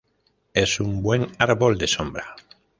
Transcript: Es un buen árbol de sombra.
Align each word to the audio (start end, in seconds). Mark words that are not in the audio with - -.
Es 0.55 0.79
un 0.79 1.03
buen 1.03 1.27
árbol 1.37 1.77
de 1.77 1.85
sombra. 1.85 2.35